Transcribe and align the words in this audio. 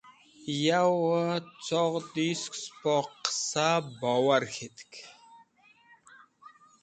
Yawẽ 0.65 1.43
coghdi 1.65 2.27
sẽk 2.41 2.53
spo 2.63 2.95
qẽsa 3.23 3.67
bowor 3.99 4.43
khẽtk. 4.53 4.93